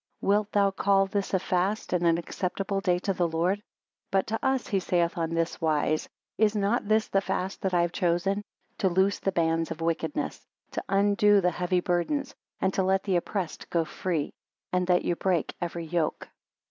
[0.19, 3.59] Wilt thou call this a fast, and an acceptable day to the Lord?
[3.59, 3.63] 16
[4.09, 7.83] But to us he saith on this wise: Is not this the fast that I
[7.83, 8.43] have chosen,
[8.79, 13.15] to loose the bands of wickedness, to undo the heavy burdens, and to let the
[13.15, 14.33] oppressed go free:
[14.73, 16.29] and that ye break every yoke?